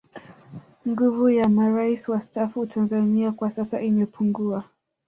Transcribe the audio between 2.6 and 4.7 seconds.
tanzania kwa sasa imepungua